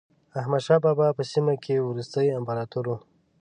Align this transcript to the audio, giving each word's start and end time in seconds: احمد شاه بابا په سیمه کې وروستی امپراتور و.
احمد 0.39 0.61
شاه 0.65 0.79
بابا 0.85 1.07
په 1.17 1.23
سیمه 1.31 1.53
کې 1.63 1.75
وروستی 1.87 2.27
امپراتور 2.39 2.85
و. 2.89 2.93